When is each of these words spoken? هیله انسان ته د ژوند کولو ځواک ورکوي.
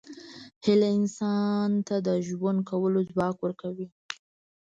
هیله 0.63 0.87
انسان 0.99 1.71
ته 1.87 1.95
د 2.07 2.09
ژوند 2.27 2.59
کولو 2.69 2.99
ځواک 3.09 3.37
ورکوي. 3.41 3.87